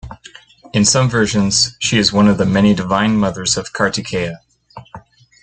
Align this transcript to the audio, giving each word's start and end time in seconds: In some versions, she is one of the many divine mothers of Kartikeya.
In 0.73 0.83
some 0.83 1.11
versions, 1.11 1.75
she 1.77 1.99
is 1.99 2.11
one 2.11 2.27
of 2.27 2.39
the 2.39 2.45
many 2.47 2.73
divine 2.73 3.17
mothers 3.17 3.55
of 3.55 3.71
Kartikeya. 3.71 4.39